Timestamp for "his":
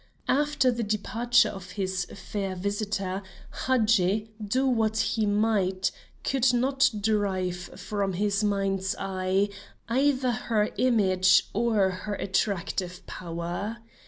1.73-2.05, 8.13-8.43